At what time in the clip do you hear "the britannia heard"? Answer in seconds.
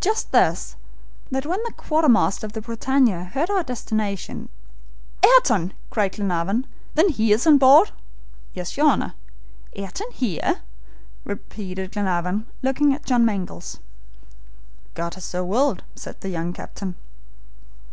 2.54-3.50